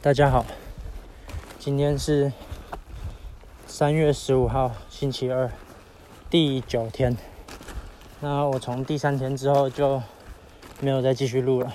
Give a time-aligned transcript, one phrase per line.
[0.00, 0.46] 大家好，
[1.58, 2.32] 今天是
[3.66, 5.50] 三月十五号，星期二，
[6.30, 7.16] 第九天。
[8.20, 10.00] 那我从第三天之后就
[10.80, 11.74] 没有再继续录了。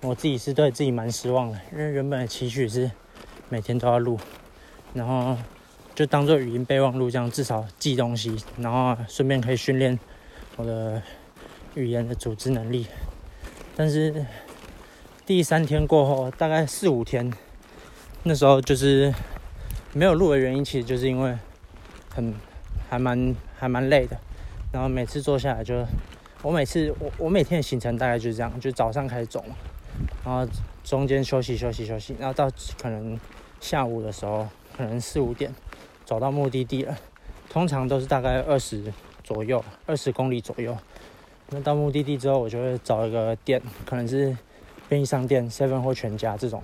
[0.00, 2.90] 我自己是对自己蛮失望的，因为原本的期许是
[3.50, 4.18] 每天都要录，
[4.94, 5.36] 然后
[5.94, 9.98] 就当做语音备忘录这样，至少记东西，然后顺便可以训练
[10.56, 11.02] 我的
[11.74, 12.86] 语言的组织能力。
[13.76, 14.24] 但是
[15.28, 17.30] 第三天过后，大概四五天，
[18.22, 19.12] 那时候就是
[19.92, 21.36] 没有录的原因，其实就是因为
[22.08, 22.32] 很
[22.88, 24.16] 还蛮还蛮累的。
[24.72, 25.84] 然后每次坐下来就，
[26.40, 29.44] 我每次我我每天的行程大概就是这样，就早上开始走，
[30.24, 30.50] 然后
[30.82, 33.20] 中间休息休息休息，然后到可能
[33.60, 35.54] 下午的时候，可能四五点
[36.06, 36.96] 走到目的地了。
[37.50, 38.82] 通常都是大概二十
[39.22, 40.74] 左右，二十公里左右。
[41.50, 44.34] 那到目的地之后，我就会找一个店，可能是。
[44.88, 46.62] 便利商店、seven 或全家这种，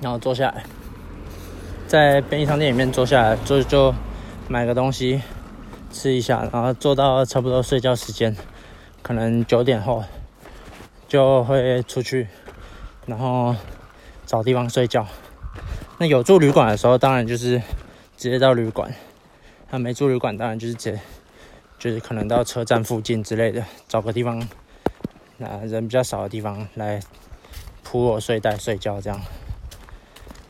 [0.00, 0.64] 然后坐下来，
[1.86, 3.94] 在便利商店里面坐下来，就就
[4.48, 5.22] 买个东西
[5.92, 8.36] 吃一下，然后坐到差不多睡觉时间，
[9.02, 10.02] 可能九点后
[11.06, 12.26] 就会出去，
[13.06, 13.54] 然后
[14.26, 15.06] 找地方睡觉。
[15.98, 17.62] 那有住旅馆的时候，当然就是
[18.16, 18.88] 直接到旅馆；
[19.70, 21.00] 那没住旅馆，当然就是直接。
[21.78, 24.48] 就是可能到车站附近之类的，找个地方，
[25.36, 27.00] 那人比较少的地方来
[27.84, 29.20] 铺我睡袋睡觉这样。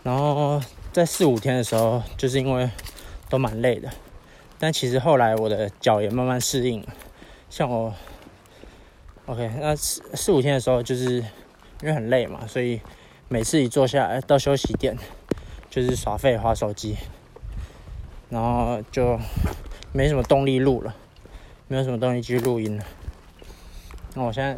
[0.03, 2.71] 然后在四五天的时候，就是因为
[3.29, 3.91] 都蛮累的，
[4.59, 6.89] 但其实后来我的脚也慢慢适应了。
[7.51, 7.93] 像我
[9.27, 11.25] ，OK，那四四五天的时候，就是因
[11.83, 12.81] 为很累嘛，所以
[13.29, 14.97] 每次一坐下来到休息点，
[15.69, 16.97] 就是耍废划手机，
[18.31, 19.19] 然后就
[19.93, 20.95] 没什么动力录了。
[21.71, 22.85] 没有什么东西去录音了。
[24.15, 24.57] 那我现在，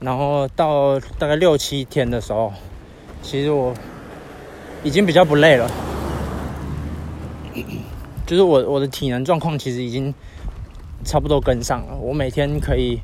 [0.00, 2.52] 然后到大概六七天的时候，
[3.22, 3.72] 其实我
[4.82, 5.70] 已经比较不累了，
[8.26, 10.12] 就是我我的体能状况其实已经
[11.04, 11.96] 差不多跟上了。
[11.96, 13.00] 我每天可以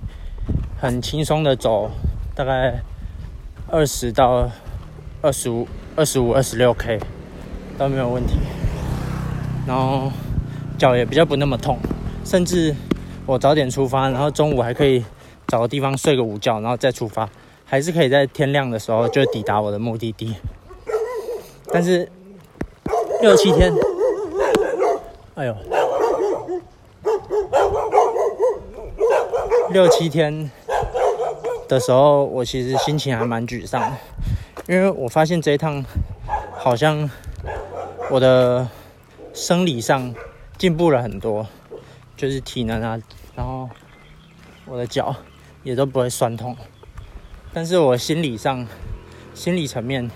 [0.80, 1.92] 很轻松的走
[2.34, 2.82] 大概
[3.68, 4.50] 二十到
[5.22, 6.98] 二十五、二十五、二十六 K
[7.78, 8.34] 都没有问题。
[9.64, 10.10] 然后。
[10.78, 11.78] 脚也比较不那么痛，
[12.24, 12.74] 甚至
[13.24, 15.04] 我早点出发，然后中午还可以
[15.46, 17.28] 找个地方睡个午觉，然后再出发，
[17.64, 20.34] 还是可以在天亮的时候就抵达我的目的地。
[21.72, 22.10] 但是
[23.20, 23.72] 六七天，
[25.36, 25.56] 哎呦，
[29.70, 30.50] 六七天
[31.68, 33.96] 的时候，我其实心情还蛮沮丧的，
[34.68, 35.84] 因为我发现这一趟
[36.58, 37.08] 好像
[38.10, 38.66] 我的
[39.32, 40.12] 生理上。
[40.62, 41.44] 进步了很多，
[42.16, 42.96] 就是体能啊，
[43.34, 43.68] 然后
[44.64, 45.12] 我的脚
[45.64, 46.56] 也都不会酸痛，
[47.52, 48.64] 但是我心理上、
[49.34, 50.08] 心理层面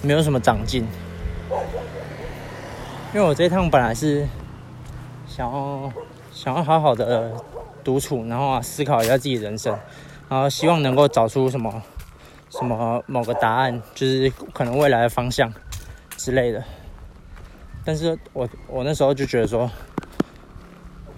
[0.00, 0.86] 没有什么长进，
[3.12, 4.26] 因为我这一趟本来是
[5.26, 5.92] 想要
[6.32, 7.34] 想要好好的
[7.84, 9.78] 独处，然后啊思考一下自己人生，
[10.30, 11.82] 然后希望能够找出什么
[12.48, 15.52] 什么某个答案，就是可能未来的方向
[16.16, 16.64] 之类的，
[17.84, 19.70] 但是我我那时候就觉得说。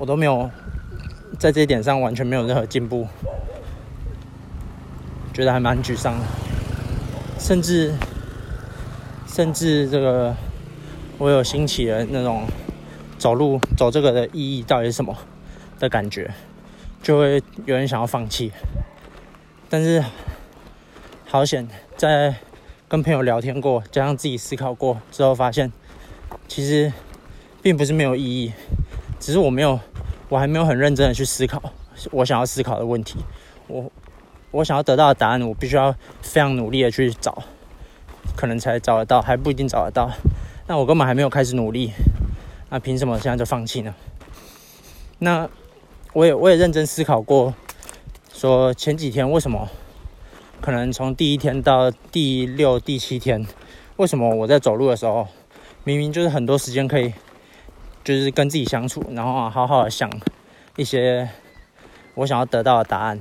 [0.02, 0.50] 我都没有
[1.38, 3.06] 在这一点上完全没有任何进步，
[5.32, 6.24] 觉得还蛮沮丧的，
[7.38, 7.94] 甚至
[9.28, 10.34] 甚至这个
[11.18, 12.48] 我有兴起了那种
[13.16, 15.16] 走路走这个的意义到底是什么
[15.78, 16.28] 的感觉，
[17.00, 18.50] 就会有人想要放弃，
[19.70, 20.04] 但是
[21.28, 22.34] 好险在
[22.88, 25.72] 跟朋友聊天过，加上自己思考过之后，发现
[26.48, 26.92] 其实
[27.62, 28.52] 并不是没有意义，
[29.20, 29.78] 只是我没有。
[30.32, 31.62] 我还没有很认真的去思考
[32.10, 33.18] 我想要思考的问题，
[33.68, 33.92] 我
[34.50, 37.42] 我想要得到的答案，我必须要非常努力的去找，
[38.34, 40.10] 可能才找得到，还不一定找得到。
[40.66, 41.92] 那我根本还没有开始努力，
[42.70, 43.94] 那凭什么现在就放弃呢？
[45.18, 45.46] 那
[46.14, 47.52] 我也我也认真思考过，
[48.32, 49.68] 说前几天为什么
[50.62, 53.46] 可能从第一天到第六、第七天，
[53.96, 55.28] 为什么我在走路的时候，
[55.84, 57.12] 明明就是很多时间可以。
[58.04, 60.10] 就是跟自己相处，然后啊，好好的想
[60.76, 61.28] 一些
[62.14, 63.20] 我想要得到的答案，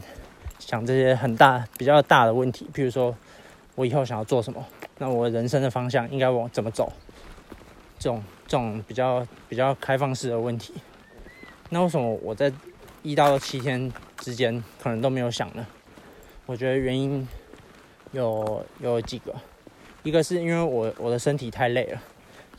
[0.57, 3.15] 想这些很大、比较大的问题，比如说
[3.75, 4.65] 我以后想要做什么，
[4.97, 6.91] 那我人生的方向应该往怎么走，
[7.99, 10.73] 这种这种比较比较开放式的问题，
[11.69, 12.51] 那为什么我在
[13.03, 15.65] 一到七天之间可能都没有想呢？
[16.47, 17.27] 我觉得原因
[18.11, 19.33] 有有几个，
[20.03, 22.01] 一个是因为我我的身体太累了。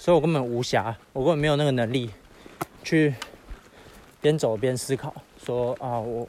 [0.02, 2.10] 所以我根本无暇，我根本没有那个能力
[2.82, 3.14] 去
[4.20, 6.26] 边走边思考，说啊，我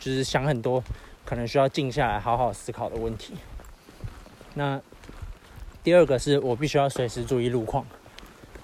[0.00, 0.82] 就是想很多
[1.24, 3.34] 可能需要静下来好好思考的问题。
[4.54, 4.80] 那
[5.84, 7.86] 第二个是我必须要随时注意路况，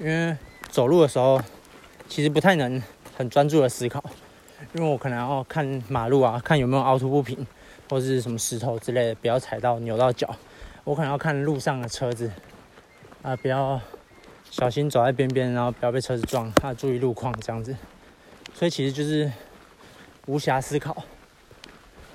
[0.01, 0.37] 因为
[0.69, 1.41] 走路的时候
[2.09, 2.83] 其实不太能
[3.17, 4.03] 很专注的思考，
[4.73, 7.47] 因为我可能要看马路啊，看有没有凹凸不平
[7.89, 10.35] 或者是什么石头之类的，不要踩到扭到脚。
[10.83, 12.29] 我可能要看路上的车子
[13.23, 13.81] 啊，不要
[14.51, 17.77] 小心走在边边，然后不要被车子撞，啊，注意路况这样子。
[18.55, 19.31] 所以其实就是
[20.27, 21.05] 无暇思考。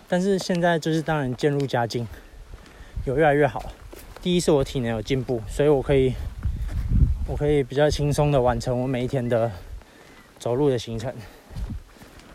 [0.07, 2.07] 但是现在就是当然渐入佳境，
[3.06, 3.71] 有越来越好。
[4.21, 6.13] 第一是我体能有进步，所以我可以
[7.27, 9.51] 我可以比较轻松的完成我每一天的
[10.38, 11.13] 走路的行程，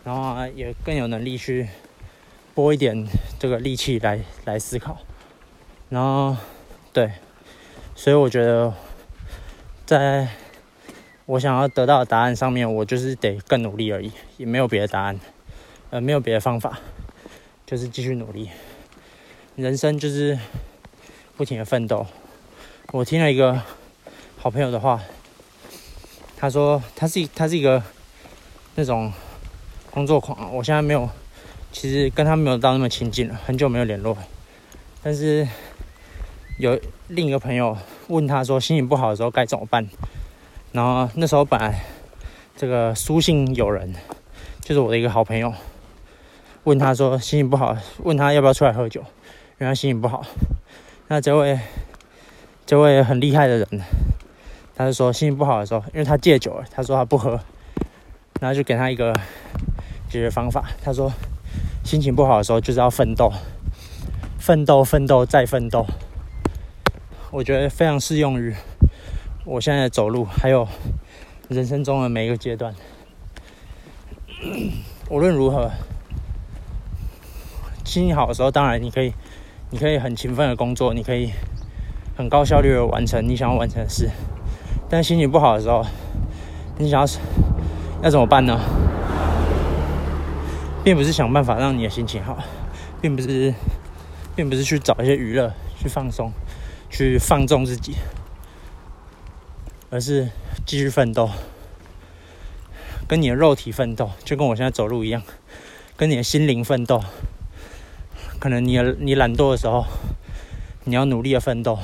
[0.05, 1.69] 然后也更有能力去
[2.55, 3.07] 拨一点
[3.39, 4.99] 这个力气来来思考。
[5.89, 6.37] 然后
[6.93, 7.13] 对，
[7.95, 8.75] 所以我觉得
[9.89, 10.29] 在
[11.25, 15.19] 我想要得到的答案上面，我就是得更努力而已，也没有别的答案，
[15.89, 16.79] 呃，没有别的方法。
[17.65, 18.51] 就是继续努力，
[19.57, 20.39] 人生就是
[21.39, 22.07] 不停的奋斗。
[22.93, 23.63] 我听了一个
[24.37, 25.01] 好朋友的话，
[26.37, 27.83] 他说他是他是一个
[28.75, 29.11] 那种
[29.91, 30.55] 工作狂。
[30.55, 31.09] 我现在没有，
[31.73, 34.19] 其实跟他没有到那么亲近了，很久没有联络。
[35.03, 35.49] 但是
[36.59, 36.77] 有
[37.07, 37.79] 另一个朋友
[38.09, 39.89] 问他说心情不好的时候该怎么办，
[40.73, 41.85] 然后那时候本来
[42.57, 43.95] 这个书信友人
[44.63, 45.55] 就是我的一个好朋友。
[46.65, 49.07] 问他说心情不好，问他要不要出来喝酒，因
[49.61, 50.27] 为他心情不好。
[51.07, 51.61] 那这位
[52.67, 53.67] 这位很厉害的人，
[54.75, 57.39] 他就说心情不好的时候，因为他戒酒了，他说他不喝，
[58.41, 59.15] 然后就给他一个
[60.11, 60.65] 解决方法。
[60.83, 61.13] 他说
[61.85, 63.33] 心情不好的时候就是要奋斗，
[64.41, 65.87] 奋斗，奋斗再奋斗。
[67.31, 68.55] 我觉得非常适用于
[69.45, 70.67] 我现在走路，还有
[71.49, 72.75] 人生中的每一个阶段。
[75.11, 75.71] 无论如何。
[77.85, 79.13] 心情好的时候，当然你可以，
[79.71, 81.31] 你可以很勤奋的工作，你可以
[82.17, 84.11] 很高效率的完成你想要完成的事。
[84.91, 85.85] 但心情不好的时候，
[86.79, 87.07] 你想要
[88.03, 88.59] 要怎么办呢？
[90.85, 92.39] 并不是想办法让你的心情好，
[93.01, 93.55] 并不是，
[94.37, 96.31] 并不是去找一些娱乐去放松，
[96.91, 97.95] 去放纵自己，
[99.91, 100.31] 而是
[100.67, 101.31] 继续奋斗，
[103.07, 105.23] 跟你的肉体奋斗，就跟我现在走路一样，
[105.97, 107.03] 跟你的心灵奋斗。
[108.41, 109.85] 可能你你懒惰的时候，
[110.85, 111.79] 你要努力的奋斗，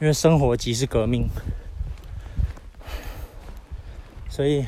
[0.00, 1.28] 因为生活即是革命。
[4.28, 4.64] 所以，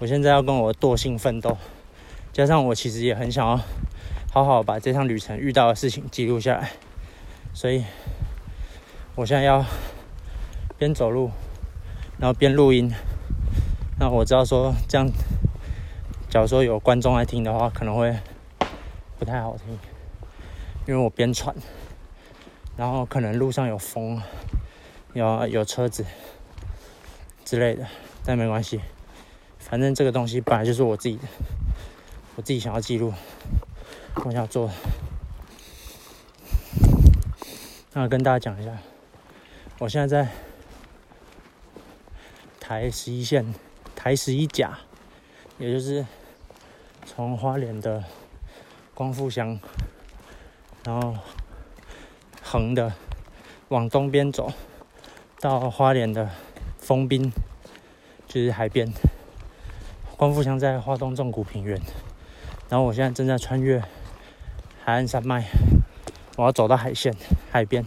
[0.00, 1.56] 我现在要跟我惰性奋斗，
[2.32, 3.60] 加上我其实也很想要
[4.32, 6.72] 好好把这趟旅程遇到的事情记录下来。
[7.54, 7.84] 所以，
[9.14, 9.64] 我现在要
[10.76, 11.30] 边走路，
[12.18, 12.92] 然后边录音。
[13.98, 15.08] 那我知道说这样，
[16.28, 18.14] 假如说有观众来听的话，可能会。
[19.16, 19.78] 不太好听，
[20.86, 21.54] 因为我边喘，
[22.76, 24.20] 然后可能路上有风，
[25.14, 26.04] 有有车子
[27.44, 27.86] 之类的，
[28.24, 28.80] 但没关系，
[29.58, 31.22] 反正这个东西本来就是我自己的，
[32.34, 33.14] 我自己想要记录，
[34.24, 34.68] 我想做。
[37.94, 38.76] 那跟大家讲一下，
[39.78, 40.30] 我现在在
[42.60, 43.54] 台十一线，
[43.96, 44.78] 台十一甲，
[45.58, 46.04] 也就是
[47.06, 48.04] 从花莲的。
[48.96, 49.58] 光复乡，
[50.84, 51.16] 然后
[52.40, 52.92] 横的
[53.66, 54.52] 往东边走，
[55.40, 56.30] 到花莲的
[56.78, 57.32] 丰滨，
[58.28, 58.92] 就是海边。
[60.16, 61.76] 光复乡在花东纵谷平原，
[62.68, 63.80] 然后我现在正在穿越
[64.84, 65.44] 海岸山脉，
[66.36, 67.14] 我要走到海线
[67.50, 67.84] 海边，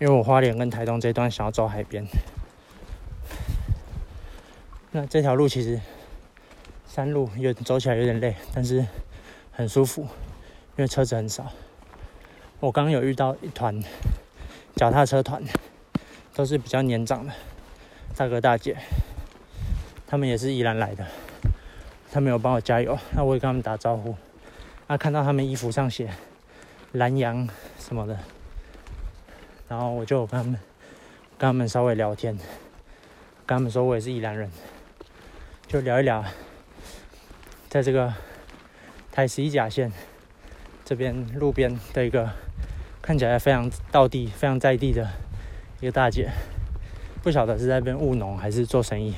[0.00, 2.04] 因为我花莲跟台东这段想要走海边。
[4.92, 5.80] 那这条路其实
[6.86, 8.84] 山路有走起来有点累，但是。
[9.56, 10.08] 很舒服，因
[10.78, 11.46] 为车子很少。
[12.58, 13.80] 我刚刚有遇到一团
[14.74, 15.40] 脚踏车团，
[16.34, 17.32] 都是比较年长的
[18.16, 18.76] 大哥大姐，
[20.08, 21.06] 他们也是宜兰来的，
[22.10, 24.16] 他们有帮我加油，那我也跟他们打招呼。
[24.88, 26.10] 那看到他们衣服上写
[26.94, 27.48] 蓝洋
[27.78, 28.18] 什么的，
[29.68, 30.52] 然后我就跟他们
[31.36, 32.34] 跟他们稍微聊天，
[33.44, 34.50] 跟他们说我也是宜兰人，
[35.68, 36.24] 就聊一聊，
[37.68, 38.14] 在这个。
[39.12, 39.92] 台十一甲线
[40.84, 42.28] 这边路边的一个
[43.00, 45.08] 看起来非常道地、非常在地的
[45.80, 46.32] 一个大姐，
[47.22, 49.14] 不晓得是在边务农还是做生意，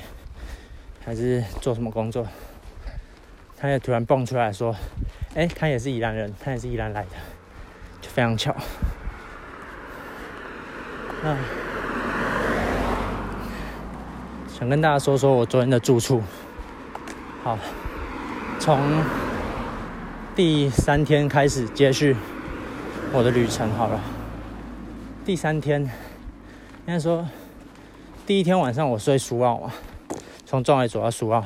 [1.03, 2.27] 还是做什么工作。
[3.57, 4.75] 她也突然蹦出来说
[5.33, 7.09] ：“哎，她也是宜兰人，她也是宜兰来的，
[8.17, 8.55] 非常巧。”
[11.21, 11.37] 那
[14.47, 16.23] 想跟大家说说我昨天的住处。
[17.43, 17.59] 好，
[18.59, 18.79] 从。
[20.35, 22.15] 第三天开始接续
[23.11, 23.99] 我的旅程好了。
[25.25, 25.89] 第三天，应
[26.85, 27.27] 该说
[28.27, 29.73] 第一天晚上我睡苏澳嘛，
[30.45, 31.43] 从中海走到苏澳。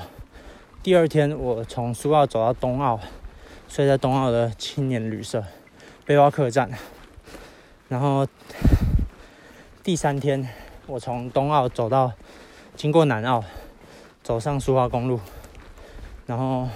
[0.83, 2.99] 第二天我从苏澳走到东澳，
[3.69, 5.41] 睡在东澳的青年旅社
[6.05, 6.69] 背包客栈。
[7.87, 8.27] 然后
[9.83, 10.47] 第三天
[10.87, 12.13] 我从东澳走到
[12.75, 13.43] 经过南澳，
[14.23, 15.19] 走上苏花公路，
[16.25, 16.67] 然后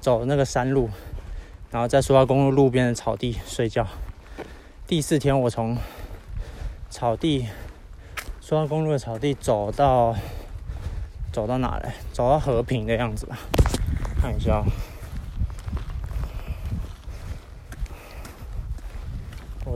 [0.00, 0.88] 走那个山路，
[1.70, 3.86] 然后在苏花公路路边的草地睡觉。
[4.86, 5.76] 第四天，我从
[6.88, 7.48] 草地，
[8.40, 10.14] 苏花公路的草地走到
[11.32, 11.94] 走到哪来？
[12.12, 13.38] 走到和平的样子吧。
[14.20, 14.64] 看一下，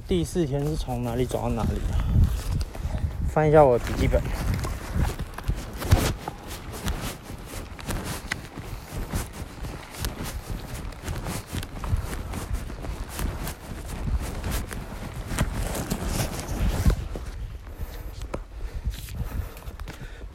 [0.07, 1.81] 第四天是从哪里走到哪里？
[3.27, 4.23] 翻一下我笔记本。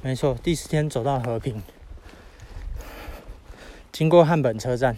[0.02, 1.62] 没错，第四天走到和平，
[3.92, 4.98] 经过汉本车站。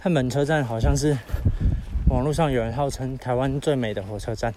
[0.00, 1.16] 汉本车站好像是
[2.14, 4.54] 网络上有人号称台湾最美的火车站，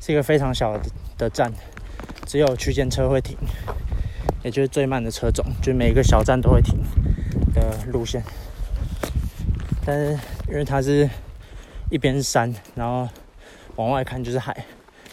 [0.00, 0.80] 是一个非常小
[1.18, 1.52] 的站，
[2.24, 3.36] 只有区间车会停，
[4.42, 6.78] 也就是最慢的车种，就每个小站都会停
[7.52, 8.22] 的路线。
[9.84, 10.18] 但是
[10.48, 11.06] 因为它是
[11.90, 13.06] 一边山，然后
[13.76, 14.64] 往外看就是海，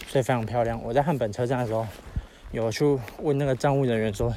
[0.07, 0.81] 所以非常漂亮。
[0.81, 1.85] 我在汉本车站的时候。
[2.51, 2.85] 有去
[3.21, 4.33] 问那个站务人员说，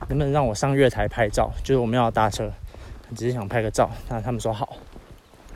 [0.00, 1.50] 能不能让我上月台拍照？
[1.62, 2.52] 就是我们要搭车，
[3.16, 3.90] 只是想拍个照。
[4.10, 4.76] 那他们说好。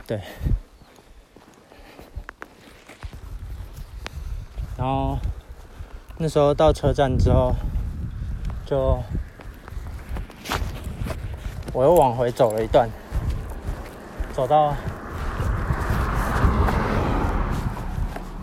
[0.06, 0.18] 对。
[4.78, 5.18] 然后
[6.18, 7.52] 那时候到车站之后，
[8.64, 9.02] 就
[11.72, 12.88] 我又往回走了一段，
[14.32, 14.74] 走到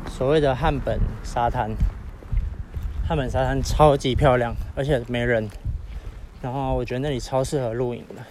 [0.09, 1.71] 所谓的汉本沙滩。
[3.07, 5.47] 汉本沙滩超级漂亮，而且没人。
[6.41, 8.21] 然后我觉得那里超适合露营的，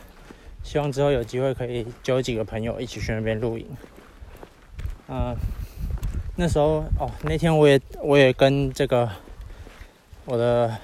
[0.62, 3.66] 希望之后有机会可以揪几个朋友一起去那边露营。
[5.08, 5.34] 嗯，
[6.36, 9.08] 那时候哦，那天我也我也跟这个
[10.24, 10.76] 我的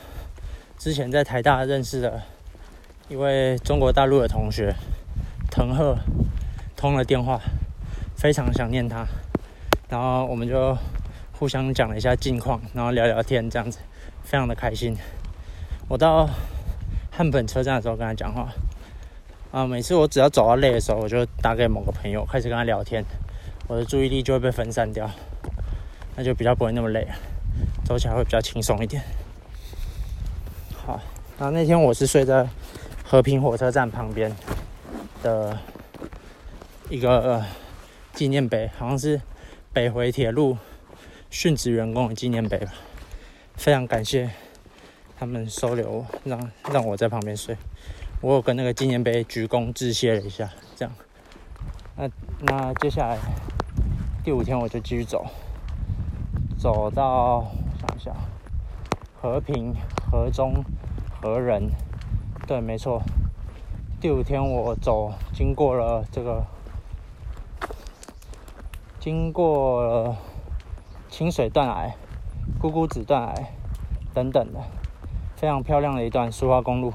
[0.78, 2.22] 之前在台大认识的
[3.08, 4.74] 一位中国大陆的同学
[5.50, 5.96] 滕鹤
[6.76, 7.40] 通了电话，
[8.16, 9.06] 非常想念他。
[9.88, 10.76] 然后我们就。
[11.32, 13.78] 互相讲了一下近况，然后聊聊天，这样子
[14.22, 14.94] 非常的开心。
[15.88, 16.28] 我到
[17.10, 18.52] 汉本车站的时候跟他讲话，
[19.50, 23.02] 啊，每次我只要走到累的时候，我就打给某个朋友，开始跟他聊天，
[23.68, 25.10] 我的注意力就会被分散掉，
[26.20, 27.08] 那就比较不会那么累，
[27.82, 29.02] 走起来会比较轻松一点。
[30.76, 31.00] 好，
[31.38, 32.46] 然后那天我是睡在
[33.02, 34.30] 和平火车站旁边
[35.22, 35.58] 的
[36.90, 37.42] 一个
[38.12, 39.18] 纪念碑，好像是
[39.72, 40.58] 北回铁路。
[41.32, 42.72] 殉职员工的纪念碑吧，
[43.54, 44.28] 非常感谢
[45.16, 47.56] 他们收留我，让让我在旁边睡。
[48.20, 50.92] 我有跟那个纪念碑鞠躬致谢了一下，这样。
[51.96, 52.10] 那
[52.40, 53.16] 那接下来
[54.22, 55.24] 第五天我就继续走，
[56.60, 57.46] 走到
[57.80, 58.12] 想一下，
[59.18, 59.74] 和平、
[60.12, 60.62] 和中、
[61.22, 61.70] 和仁，
[62.46, 63.00] 对，没错。
[63.98, 66.44] 第五天我走，经过了这个，
[68.98, 70.16] 经过了。
[71.08, 71.92] 清水断崖、
[72.60, 73.34] 姑姑子断崖
[74.14, 74.60] 等等的，
[75.34, 76.92] 非常漂亮的一段苏花公路，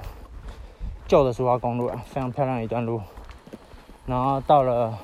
[1.05, 3.01] 旧的苏花公路啊，非常漂亮的一段路。
[4.05, 4.97] 然后到了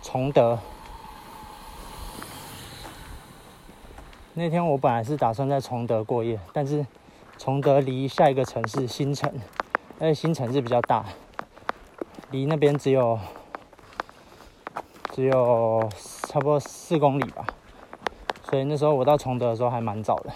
[0.00, 0.60] 崇德，
[4.38, 6.86] 那天我本来是打算在崇德过夜，但是
[7.38, 9.32] 崇德离下一个城市新城，
[9.98, 11.06] 而且新城是比较大，
[12.30, 13.18] 离那边只有
[15.14, 15.88] 只有
[16.28, 17.46] 差不多四公里吧。
[18.50, 20.30] 所以那时候我到崇德的时候还蛮早的，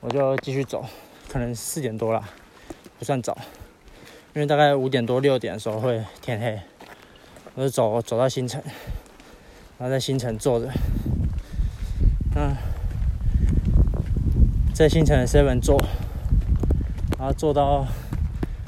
[0.00, 0.82] 我就继续走，
[1.28, 2.24] 可能四点多了，
[2.98, 3.36] 不算早，
[4.32, 6.58] 因为大概五点多六点的时候会天黑，
[7.56, 8.58] 我就走走到新城，
[9.76, 10.70] 然后在新城坐着，
[12.34, 12.56] 嗯，
[14.76, 15.82] 在新城的 seven 坐，
[17.18, 17.86] 然后坐到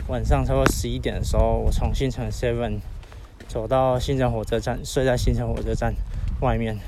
[0.06, 2.78] 晚上差不多十一点的时候，我从新城 seven
[3.46, 5.92] 走到新城火车站，睡在新城火车站
[6.40, 6.78] 外面。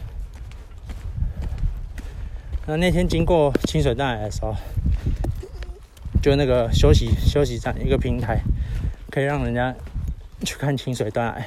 [2.66, 4.54] 那那天经过清水断崖的时候，
[6.22, 8.40] 就那个休息休息站一个平台，
[9.10, 9.74] 可以让人家
[10.46, 11.44] 去看清水断崖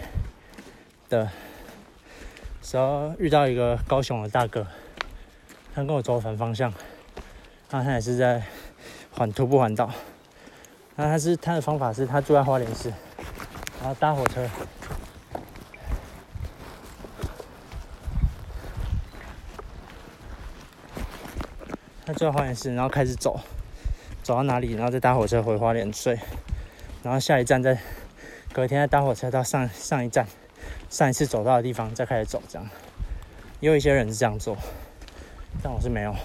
[1.10, 1.27] 的
[2.62, 4.68] 时候，遇到一个高雄的大哥，
[5.74, 6.72] 他跟我走反方向，
[7.74, 8.39] 他他也是在，
[9.10, 9.89] 缓徒步缓道。
[10.96, 12.94] 那他是他的方法是，他住在花莲市，
[13.82, 14.48] 然后搭火车，
[22.06, 23.39] 他住在花莲市，然后开始走，
[24.22, 26.20] 走到哪里，然后再搭火车回花莲睡，
[27.01, 27.75] 然后下一站再，
[28.53, 30.27] 隔天再搭火车到上上一站，
[30.92, 32.70] 上一次走到的地方再开始走，这样。
[33.62, 34.56] 也有一些人是这样做，
[35.63, 36.15] 但我是没有。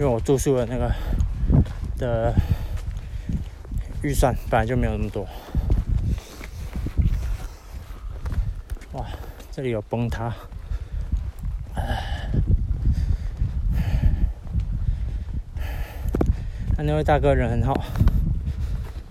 [0.00, 0.90] 因为我住宿的那个
[1.98, 2.34] 的
[4.02, 5.28] 预算本来就没有那么多。
[8.92, 9.04] 哇，
[9.52, 10.34] 这里有崩塌。
[16.78, 17.74] 那位大哥人很好，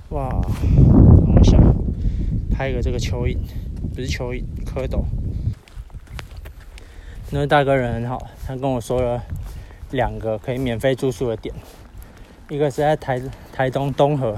[0.10, 0.41] 哇！
[1.36, 1.62] 我想
[2.50, 3.38] 拍一个这个蚯蚓，
[3.93, 5.03] 不是蚯蚓，蝌蚪。
[7.29, 9.24] 那位大哥人很好，他跟我说了
[9.91, 11.53] 两个可以免费住宿的点，
[12.48, 14.38] 一个是在台台东东河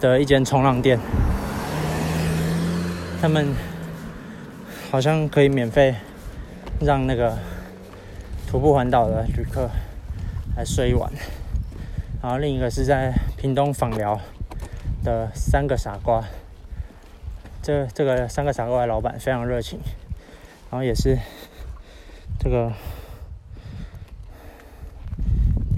[0.00, 0.98] 的一间冲浪店，
[3.20, 3.48] 他们
[4.90, 5.94] 好像可以免费
[6.80, 7.36] 让那个
[8.46, 9.68] 徒步环岛的旅客
[10.56, 11.10] 来睡一晚。
[12.22, 14.18] 然后另一个是在屏东访寮
[15.02, 16.24] 的三个傻瓜，
[17.62, 19.78] 这这个三个傻瓜的老板非常热情，
[20.70, 21.18] 然后也是
[22.38, 22.72] 这个，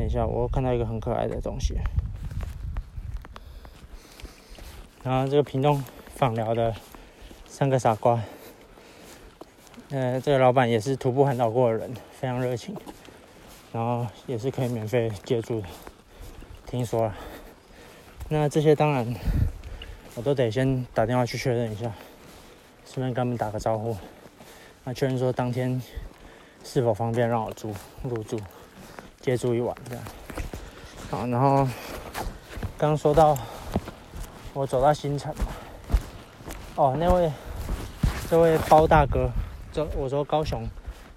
[0.07, 1.75] 等一下我看到一个很可爱的东西，
[5.03, 5.83] 然后这个屏东
[6.15, 6.73] 访寮的
[7.49, 8.23] 三个傻瓜，
[9.91, 12.77] 呃，这个老板也是徒步环岛过的人，非常热情，
[13.73, 15.67] 然后也是可以免费借住的。
[16.67, 17.15] 听说了，
[18.29, 19.13] 那这些当然
[20.15, 21.93] 我都得先打电话去确认一下，
[22.85, 23.97] 顺便跟他们打个招呼，
[24.85, 25.83] 那确认说当天
[26.63, 28.39] 是否方便让我住入住，
[29.27, 30.05] 借住一晚这样。
[31.11, 31.67] 好，然后
[32.79, 33.37] 刚说到
[34.55, 35.35] 我走到新城，
[36.77, 37.33] 哦，那位
[38.31, 39.29] 这位包大哥，
[39.73, 40.65] 这我说高雄，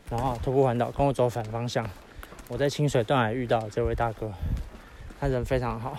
[0.10, 1.88] 然后徒步环岛跟我走反方向，
[2.48, 4.32] 我在清水断崖遇到这位大哥。
[5.20, 5.96] 他人非常好，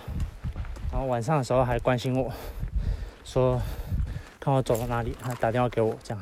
[0.91, 2.33] 然后晚上的时候还关心我，
[3.23, 3.63] 说
[4.41, 6.21] 看我走到哪里，他打电话给我这样，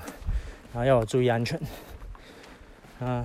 [0.74, 1.58] 然后要我注意安全。
[3.00, 3.24] 嗯，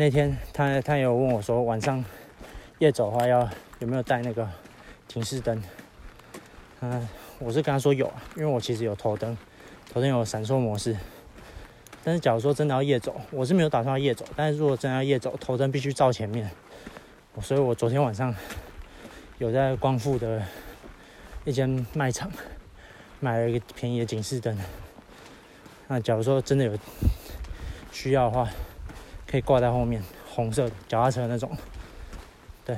[0.00, 2.02] 那天他他有问我说晚上
[2.78, 3.46] 夜走的话要
[3.80, 4.48] 有没有带那个
[5.06, 5.62] 警示灯？
[6.80, 7.06] 嗯，
[7.38, 9.36] 我是跟他说有啊，因为我其实有头灯，
[9.92, 10.96] 头灯有闪烁模式。
[12.02, 16.50] 但是假如说真的要夜走，我是没有打算要夜走，但是如果真的要夜走，头灯必须照前面。
[17.42, 18.34] 所以我昨天晚上
[19.36, 20.42] 有在光复的
[21.44, 22.32] 一间卖场
[23.20, 24.58] 买了一个便宜的警示灯。
[25.88, 26.78] 那假如说真的有
[27.92, 28.48] 需要的话，
[29.30, 31.56] 可以挂在后面，红色的脚踏车那种。
[32.64, 32.76] 对。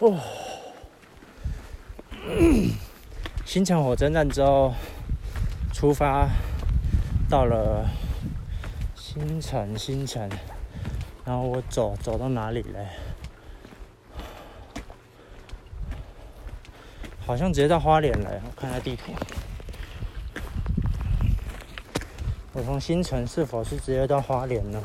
[0.00, 0.20] 哦。
[3.46, 4.74] 新城火车站之后
[5.72, 6.28] 出发，
[7.30, 7.88] 到了
[8.94, 10.28] 新城，新城。
[11.24, 12.88] 然后我走走到哪里嘞？
[17.24, 18.30] 好像直接到花莲了。
[18.44, 19.12] 我看下地图。
[22.56, 24.82] 我从新城是否是直接到花莲呢？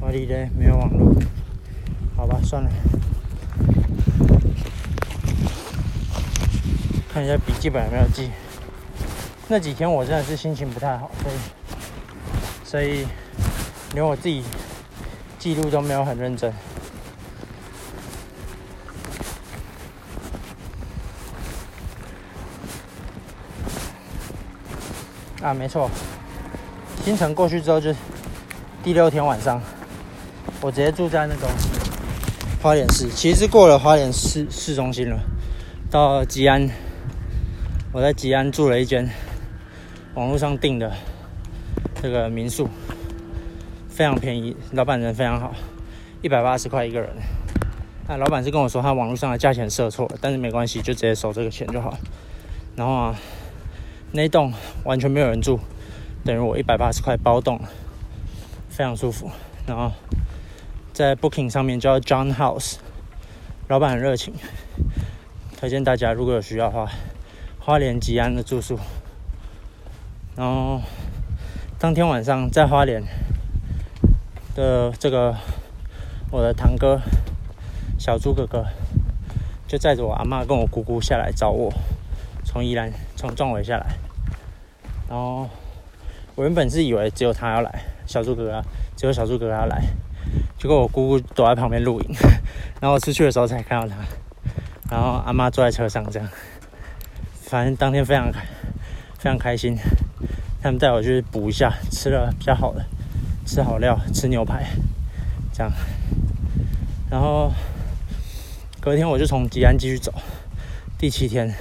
[0.00, 0.48] 哪里嘞？
[0.56, 1.12] 没有网络。
[2.16, 2.70] 好吧，算了。
[7.12, 8.30] 看一下笔记本有没有记。
[9.48, 11.34] 那几天我真的是心情不太好，所以
[12.64, 13.04] 所以
[13.94, 14.44] 连我自己
[15.40, 16.54] 记录都没有很认真。
[25.40, 25.88] 啊，没错，
[27.04, 27.94] 新城过去之后就
[28.82, 29.60] 第六天晚上，
[30.60, 31.48] 我直接住在那种
[32.60, 35.20] 花莲市，其实过了花莲市市中心了，
[35.90, 36.68] 到吉安，
[37.92, 39.08] 我在吉安住了一间。
[40.14, 40.92] 网络上订的
[42.02, 42.68] 这个民宿
[43.88, 45.54] 非常便宜，老板人非常好，
[46.20, 47.10] 一百八十块一个人。
[48.08, 51.96] 那老板是跟我说他网络上的价钱设错了，但是没关系，就直接收这个钱就好。
[52.74, 53.14] 然后啊，
[54.12, 54.52] 那栋
[54.84, 55.60] 完全没有人住，
[56.24, 57.60] 等于我一百八十块包栋，
[58.68, 59.30] 非常舒服。
[59.66, 59.92] 然后
[60.92, 62.76] 在 Booking 上面叫 John House，
[63.68, 64.34] 老板很热情，
[65.58, 66.90] 推荐大家如果有需要的话，
[67.58, 68.78] 花莲吉安的住宿。
[70.34, 70.80] 然后
[71.78, 73.02] 当天晚上在花莲
[74.54, 75.36] 的这个
[76.30, 77.00] 我的堂哥
[77.98, 78.64] 小猪哥哥
[79.66, 81.72] 就载着我阿妈跟我姑姑下来找我，
[82.48, 83.86] 从宜兰从壮尾下来。
[85.06, 85.46] 然后
[86.34, 88.64] 我原本是以为只有他要来，小猪哥哥
[88.96, 89.82] 只有小猪哥哥要来，
[90.58, 92.08] 结果我姑姑躲在旁边录影，
[92.80, 93.96] 然后我出去的时候才看到他。
[94.90, 96.26] 然后阿妈坐在车上这样，
[97.42, 98.40] 反正当天非常开
[99.18, 99.76] 非常开心。
[100.62, 102.82] 他们带我去补一下，吃了比较好的，
[103.44, 104.66] 吃好料，吃牛排，
[105.52, 105.70] 这样。
[107.10, 107.52] 然后
[108.80, 110.12] 隔天我就从吉安继续走，
[110.98, 111.54] 第七天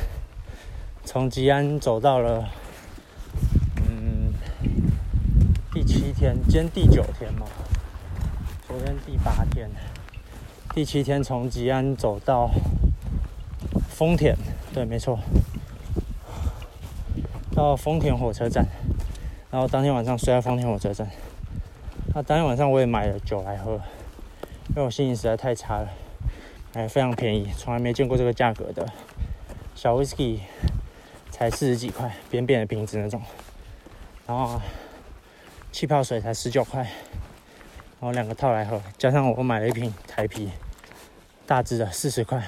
[1.08, 2.50] 从吉安走到了，
[3.78, 4.34] 嗯，
[5.74, 7.48] 第七天，今天第九天嘛，
[8.68, 9.70] 昨天第八天，
[10.74, 12.52] 第七天从吉安走到
[13.88, 14.36] 丰田，
[14.74, 15.18] 对，没错，
[17.56, 18.68] 到丰田火车站，
[19.50, 21.10] 然后当天晚上睡在丰田火车站。
[22.14, 23.80] 那当天晚上我也买了酒来喝。
[24.72, 25.88] 因为我心情实在太差了，
[26.74, 28.86] 还非常便宜，从来没见过这个价格的
[29.74, 30.40] 小 whisky
[31.38, 33.22] 才四十几块，扁扁的瓶子那种，
[34.26, 34.60] 然后
[35.72, 40.52] 气泡水才十九块，然后两个套来喝，加上我买了一瓶台啤，
[41.46, 42.44] 大致的四十块，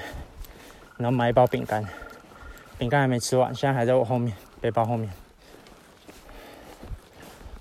[0.96, 1.86] 然后买一包饼干，
[2.78, 5.08] 饼干还没吃完，现在还在我后面背包后面。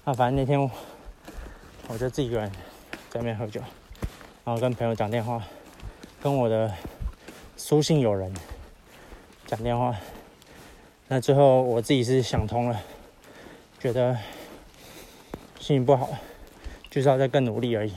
[0.03, 0.59] 那反正那天
[1.87, 2.51] 我就自己一个人
[3.11, 3.61] 在那边喝酒。
[4.43, 5.43] 然后跟朋友讲电话，
[6.23, 6.73] 跟我的
[7.55, 8.33] 书信友人
[9.45, 9.95] 讲电话。
[11.11, 12.83] 那最后我自己是想通了，
[13.79, 14.15] 觉得
[15.59, 16.07] 心情不好，
[16.87, 17.91] 就是要再更努力而已。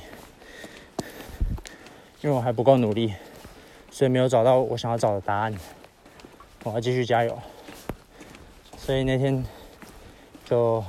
[2.22, 3.12] 因为我还不够努力，
[3.90, 5.54] 所以没有找到我想要找的答案。
[6.64, 7.38] 我要继续加油。
[8.78, 9.44] 所以那天
[10.46, 10.82] 就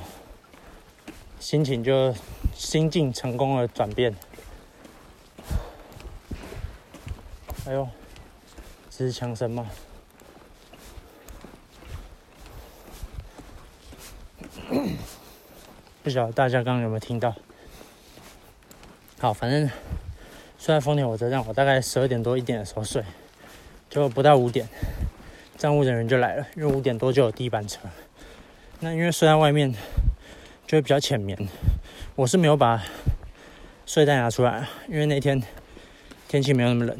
[1.38, 2.14] 心情就
[2.54, 4.16] 心境成功了转变。
[7.66, 7.86] 哎呦，
[8.88, 9.70] 这是枪声吗？
[16.04, 17.34] 不晓得大家刚刚有没有听到？
[19.18, 19.66] 好，反正
[20.58, 23.02] 睡在丰田火车站，我大概十二点多一点的时候睡，
[23.88, 24.68] 就不到五点，
[25.56, 27.80] 站务人员就来了，因为五点多就有第一班车。
[28.80, 29.72] 那因为睡在外面
[30.66, 31.38] 就会比较浅眠，
[32.16, 32.84] 我是没有把
[33.86, 35.42] 睡袋拿出来，因为那天
[36.28, 36.94] 天气没有那么冷。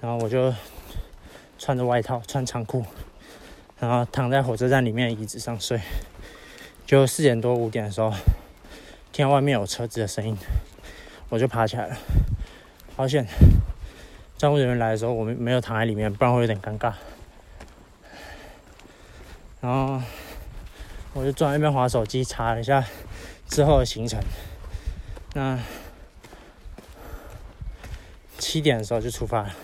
[0.00, 0.54] 然后我就
[1.58, 2.84] 穿着外套，穿长裤，
[3.80, 5.80] 然后躺在火车站里面椅子上睡。
[6.88, 8.10] 就四点多五点的时候，
[9.12, 10.34] 听到外面有车子的声音，
[11.28, 11.94] 我就爬起来了。
[12.96, 13.26] 好险，
[14.38, 16.94] 站务人员来的时候，我们没有躺在里面，不然会有点尴尬。
[19.60, 20.00] 然后
[21.12, 22.82] 我就坐在那边划手机，查了一下
[23.50, 24.18] 之后的行程。
[25.34, 25.58] 那
[28.38, 29.54] 七点的时候就出发了。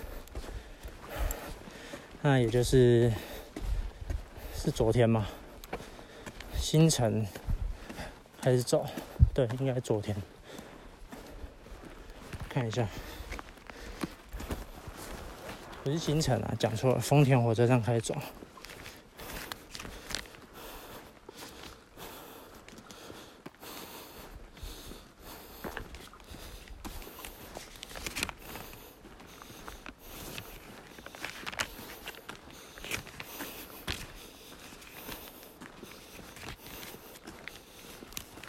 [2.20, 3.10] 那也就是
[4.54, 5.26] 是昨天嘛，
[6.74, 7.24] 新城
[8.42, 8.84] 开始走，
[9.32, 10.16] 对，应该昨天。
[12.48, 12.88] 看一下，
[15.84, 18.16] 不是新城啊，讲错了，丰田火车站开始走。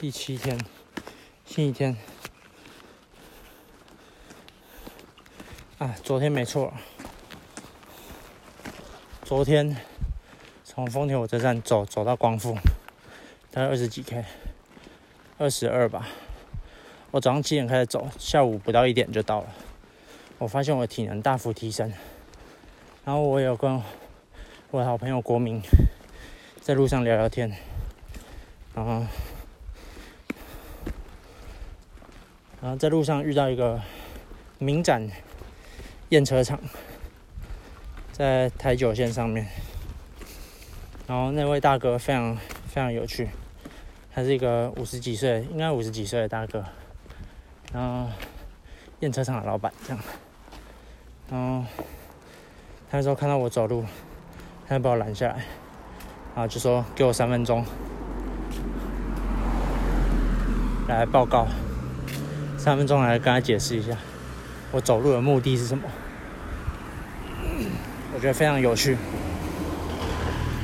[0.05, 0.55] 第七天，
[1.47, 1.97] 星期天。
[5.79, 6.71] 啊，昨天没错。
[9.23, 9.75] 昨天
[10.63, 12.53] 从丰田火车站走走到光复，
[13.49, 14.23] 大概二十几 K，
[15.39, 16.07] 二十二吧。
[17.09, 19.47] 我早上七点开始走，下午不到一点就到了。
[20.37, 21.91] 我发现我的体能大幅提升。
[23.03, 23.81] 然后我有跟
[24.69, 25.59] 我好朋友国民
[26.61, 27.51] 在路上聊聊天，
[28.75, 29.03] 然后。
[32.65, 33.79] 然后在路上遇到一个
[34.57, 35.07] 名展
[36.09, 36.59] 验车厂，
[38.11, 39.45] 在台九线上面。
[41.05, 43.29] 然后那位大哥非常非常有趣，
[44.11, 46.65] 他是一个五十几岁，应该五十几岁的大哥。
[47.71, 48.09] 然后
[49.01, 50.03] 验车厂的老板这样。
[51.29, 51.63] 然后
[52.89, 53.85] 他那时候看到我走路，
[54.67, 55.33] 他就把我拦下来，
[56.33, 57.63] 然后就说：“给我三分钟，
[60.87, 61.45] 来报告。”
[62.65, 63.95] 三分钟来跟他解释一下，
[64.71, 65.83] 我走路的目的是什么？
[68.11, 68.97] 我觉得非常有趣，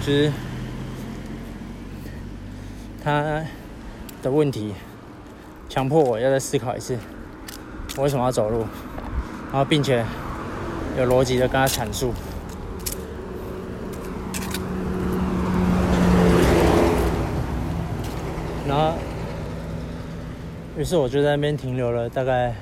[0.03, 0.31] 就是
[3.03, 3.43] 他
[4.23, 4.73] 的问题
[5.69, 6.97] 强迫我要再思考一次，
[7.97, 8.65] 我为什么要走路，
[9.51, 10.03] 然后并且
[10.97, 12.11] 有逻辑的跟他阐述，
[18.67, 18.95] 然后。
[20.81, 22.55] 于是我就在那边停留了大概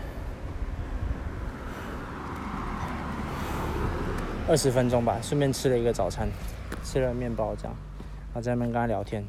[4.46, 6.28] 二十分钟吧，顺便吃了一个早餐，
[6.84, 7.74] 吃了面包这样，
[8.34, 9.24] 然后在那边跟他聊天，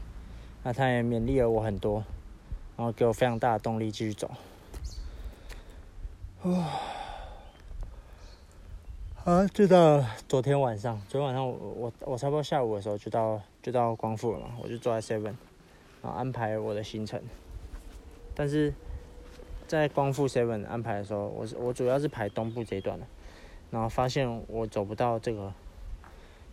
[0.64, 2.02] 那他也勉励了我很多，
[2.76, 4.28] 然后给我非常大的动力继续走。
[6.42, 6.66] 哇！
[9.24, 15.36] 啊，就到昨天晚上，昨天晚上我我我差不多下午的时候就到就到光复了嘛，我就坐在 Seven，
[16.02, 17.22] 然后安排我的行程。
[18.34, 18.72] 但是
[19.66, 23.06] 在光复 Seven 安排的时候，我是我主要是排东部这一段的，
[23.70, 25.52] 然后发现我走不到这个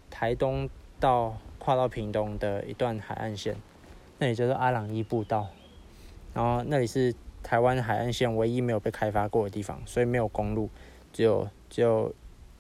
[0.10, 3.56] 台东到跨到屏东的一段海岸线，
[4.20, 5.48] 那里就是阿朗伊步道，
[6.34, 10.70] 然后那里是台湾海岸线唯一没有被开发过的地方，所以没有公路，
[11.14, 12.14] 只有只有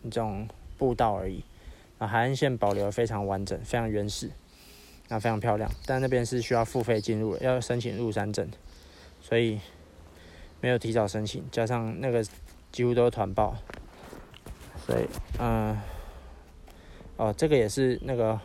[0.04, 1.44] 这种步道而已。
[1.98, 4.30] 啊，海岸线保留非常完整，非常原始，
[5.10, 5.68] 啊，非常漂亮。
[5.86, 8.48] 但那边是需要付费进入，要申请入山证，
[9.28, 9.60] 所以
[10.62, 12.26] 没有提早申请，加上那个
[12.72, 13.58] 几乎都是团报，
[14.86, 15.06] 所以
[15.38, 15.78] 嗯，
[17.18, 18.40] 哦，这个也是那个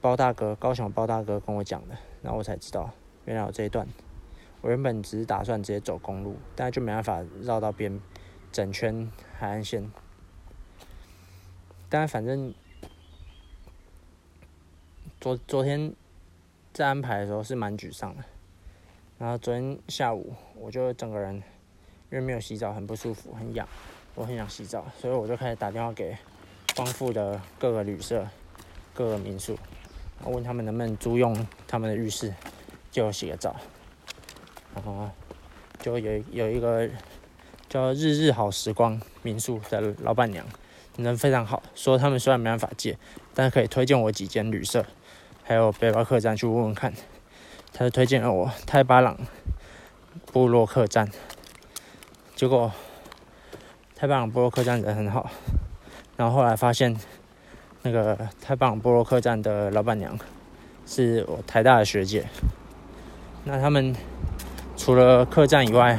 [0.00, 2.92] 包大哥，高雄包大哥跟我讲的，然后我才知道
[3.24, 3.84] 原来有这一段。
[4.60, 8.00] 我原本只是打算直接走公路，但就没办法绕到边
[8.52, 9.90] 整圈海岸线。
[11.88, 12.54] 但反正
[15.20, 15.92] 昨昨天
[16.72, 18.22] 在安排的时候是蛮沮丧的，
[19.22, 21.36] 然后昨天下午我就整个人
[22.10, 23.64] 因为没有洗澡很不舒服很痒，
[24.16, 26.16] 我很想洗澡，所以我就开始打电话给
[26.74, 28.26] 光复的各个旅社、
[28.92, 29.56] 各个民宿，
[30.24, 32.34] 问他们能不能租用他们的浴室
[32.90, 33.54] 就洗个澡，
[34.74, 35.08] 然后
[35.78, 36.90] 就有有一个
[37.68, 40.44] 叫日日好时光民宿的老板娘。
[40.96, 42.98] 人非常好，说他们虽然没办法借，
[43.34, 44.84] 但是可以推荐我几间旅社，
[45.44, 46.92] 还有背包客栈去问问看。
[47.72, 49.16] 他就推荐了我泰巴朗
[50.32, 51.10] 部落客栈，
[52.34, 52.70] 结果
[53.94, 55.30] 泰巴朗部落客栈人很好，
[56.16, 56.96] 然后后来发现
[57.82, 60.18] 那个泰巴朗部落客栈的老板娘
[60.86, 62.26] 是我台大的学姐。
[63.44, 63.94] 那他们
[64.76, 65.98] 除了客栈以外，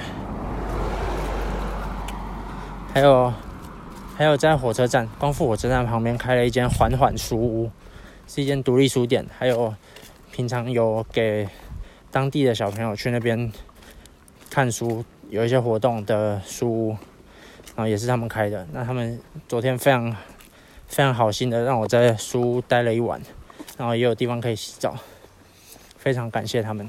[2.93, 3.33] 还有。
[4.15, 7.71] 还有在火车站光复火车站旁边开了一间缓缓书屋，
[8.27, 9.25] 是一间独立书店。
[9.39, 9.73] 还有
[10.31, 11.49] 平常有给
[12.13, 13.51] 当地的小朋友去那边
[14.51, 16.89] 看书，有一些活动的书屋，
[17.75, 18.67] 然后也是他们开的。
[18.71, 20.15] 那他们昨天非常
[20.87, 23.19] 非常好心的让我在书屋待了一晚，
[23.79, 24.95] 然后也有地方可以洗澡，
[25.97, 26.87] 非常感谢他们。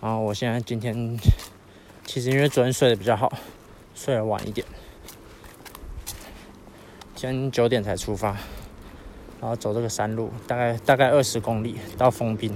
[0.00, 1.18] 然后我现在今天
[2.06, 3.30] 其实因为昨天睡得比较好。
[3.94, 4.66] 睡得晚一点，
[7.14, 8.36] 今天九点才出发，
[9.44, 12.50] 然后走这个山路，大概大概二十公里到丰滨。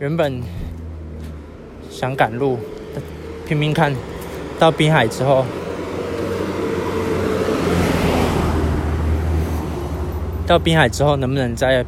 [0.00, 0.42] 原本
[1.88, 2.58] 想赶路，
[3.46, 3.94] 拼拼看，
[4.58, 5.44] 到滨海之后，
[10.48, 11.86] 到滨海之后能不能再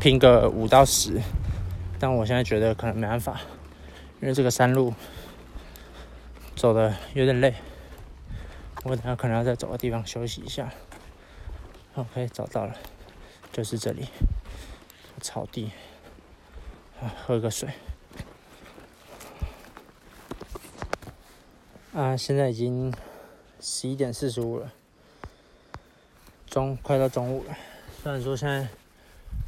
[0.00, 1.20] 拼个五到十？
[1.98, 3.42] 但我现在觉得可能没办法，
[4.22, 4.94] 因为这个山路
[6.56, 7.52] 走的有点累。
[8.84, 10.70] 我等下可能要再找个地方休息一下。
[11.94, 12.72] OK，找到了，
[13.58, 14.06] 就是这里，
[15.20, 15.72] 草地。
[17.26, 17.68] 喝个水。
[21.92, 22.94] 啊，现在已经
[23.60, 24.72] 十一点四十五了，
[26.46, 27.56] 中快到中午了。
[28.00, 28.68] 虽然说现在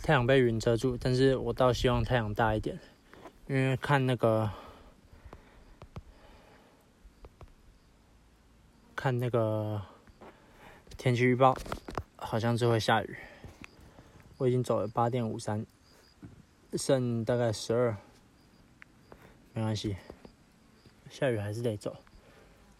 [0.03, 2.77] 太阳被云遮住，但是我倒希望太阳大一点，
[3.47, 4.51] 因为看那个。
[8.97, 9.81] 看那个
[10.99, 11.57] 天气预报，
[12.17, 13.17] 好像就会下雨。
[14.41, 15.67] 我已经走了八点五三，
[16.73, 17.95] 剩大概十二，
[19.53, 19.95] 没关系，
[21.11, 21.95] 下雨还是得走，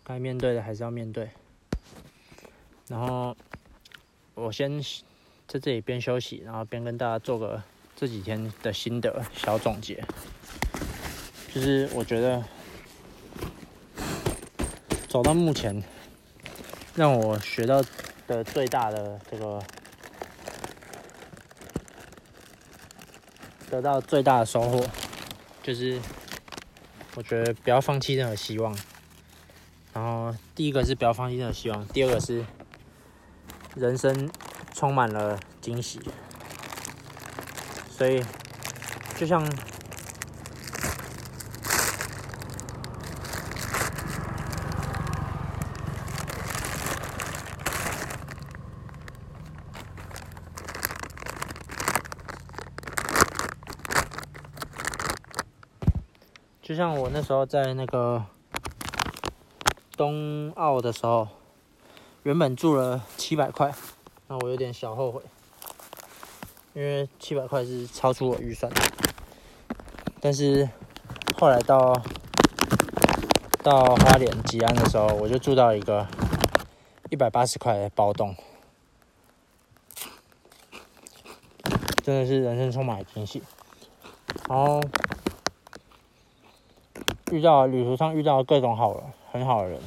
[0.03, 1.29] 该面对的还是要面对。
[2.89, 3.37] 然后
[4.33, 4.81] 我先
[5.47, 7.63] 在这里边休息，然后边跟大家做个
[7.95, 10.03] 这几天的心得小总结。
[11.53, 12.43] 就是我觉得
[15.07, 15.83] 走到目前。
[16.97, 17.83] 让我学到
[18.27, 19.63] 的最大的这个
[23.71, 24.85] 得到最大的收获，
[25.63, 25.99] 就是
[27.15, 28.77] 我觉得不要放弃任何希望。
[29.95, 32.45] 然后第一个是不要放弃任何希望，第二个是
[33.77, 34.29] 人生
[34.75, 36.01] 充满了惊喜。
[37.97, 38.23] 所以
[39.17, 39.49] 就像。
[56.71, 58.25] 就像我那时候在那个
[59.97, 61.27] 冬奥的时候，
[62.23, 63.75] 原本住了七百块，
[64.29, 65.21] 那我有点小后悔。
[66.75, 68.81] 因为七百块是超出我预算的。
[70.21, 70.71] 但是
[71.37, 71.93] 后来到
[73.65, 76.07] 到花莲吉安的时候，我就住到一个
[77.11, 78.37] 一百八十块的包栋，
[82.05, 83.43] 真的是人生充满惊喜。
[84.49, 84.81] 然后
[87.31, 89.81] 遇到旅途上遇到各种好人，很好的人，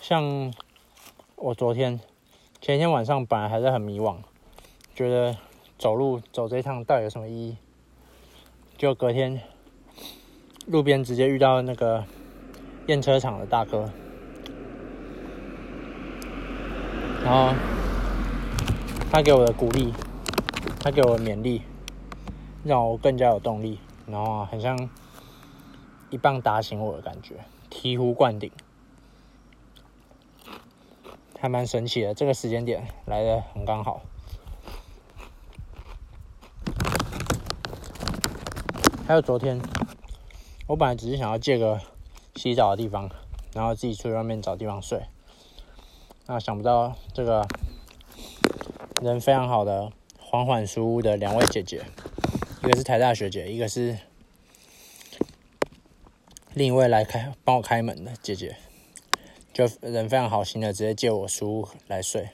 [0.00, 0.52] 像
[1.36, 2.00] 我昨天
[2.60, 4.16] 前天晚上本来还是很迷惘，
[4.94, 5.36] 觉得
[5.78, 7.56] 走路走这一趟到底有什么意义？
[8.76, 9.40] 就隔天
[10.66, 12.04] 路边直接遇到那个。
[12.86, 13.88] 验车厂的大哥，
[17.22, 17.54] 然后
[19.12, 19.92] 他给我的鼓励，
[20.80, 21.62] 他给我的勉励，
[22.64, 24.76] 让我更加有动力，然后很像
[26.10, 27.36] 一棒打醒我的感觉，
[27.70, 28.50] 醍醐灌顶，
[31.38, 32.12] 还蛮神奇的。
[32.12, 34.02] 这个时间点来的很刚好。
[39.06, 39.60] 还有昨天，
[40.66, 41.80] 我本来只是想要借个。
[42.36, 43.10] 洗澡的地方，
[43.52, 45.02] 然后自己出去外面找地方睡。
[46.26, 47.46] 那想不到这个
[49.02, 51.84] 人非常好的缓缓书屋的两位姐姐，
[52.62, 53.98] 一个是台大学姐，一个是
[56.60, 58.54] 另一位来开帮我开门的姐姐，
[59.50, 62.28] 就人非常好心的直接借我书来睡。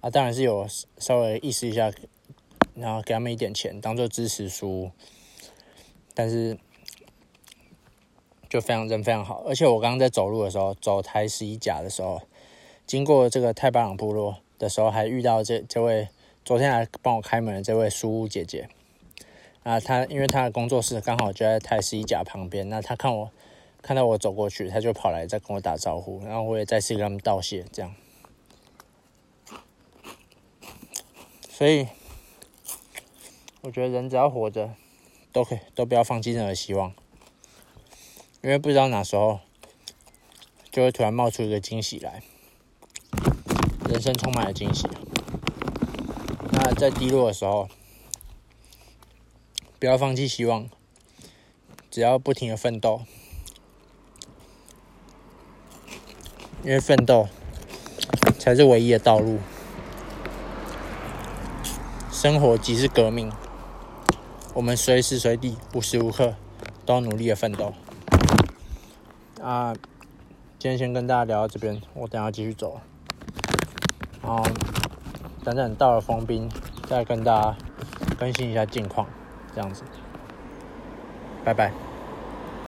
[0.00, 0.66] 啊，当然是有
[0.98, 1.92] 稍微意思一下，
[2.74, 4.90] 然后给他们一点钱当做支持书，
[6.14, 6.58] 但是。
[8.48, 12.20] 就非常人非常好，而且我刚刚在走路的时候，走台十一甲的时候，
[12.86, 16.08] 经过这个太巴朗部落的时候，还遇到这这位
[16.44, 18.68] 昨天来帮我开门的这位书屋姐姐。
[19.68, 23.30] 啊，他因为他的工作室刚好就在台十一甲旁边，那他看我
[23.82, 27.94] 看到我走过去，他就跑来再跟我打招呼，然后我也再次跟他们道谢，这样。
[31.50, 31.86] 所以
[33.60, 34.70] 我觉得人只要活着，
[35.32, 36.94] 都可以都不要放弃任何希望。
[38.40, 39.40] 因为不知道哪时候
[40.70, 42.22] 就会突然冒出一个惊喜来，
[43.86, 44.88] 人生充满了惊喜。
[46.52, 47.68] 那在低落的时候，
[49.80, 50.68] 不要放弃希望，
[51.88, 53.02] 只要不停的奋斗，
[56.64, 57.28] 因为奋斗
[58.40, 59.38] 才是唯一的道路。
[62.10, 63.30] 生活即是革命，
[64.52, 66.34] 我们随时随地、无时无刻
[66.84, 67.72] 都要努力的奋斗。
[69.40, 69.72] 啊，
[70.58, 72.80] 今天先跟大家聊到这边，我等下继续走。
[74.20, 74.44] 然后
[75.44, 76.50] 等等到了封冰，
[76.88, 77.56] 再跟大家
[78.18, 79.08] 更新一下近况，
[79.58, 79.82] 这样子。
[81.44, 81.87] 拜拜。